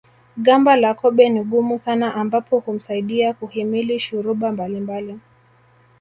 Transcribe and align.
Gamba 0.45 0.75
la 0.77 0.93
kobe 0.93 1.29
ni 1.29 1.43
gumu 1.43 1.79
sana 1.79 2.15
ambapo 2.15 2.59
humsaidia 2.59 3.33
kuhimili 3.33 3.99
shuruba 3.99 4.51
mbalimbali 4.51 5.19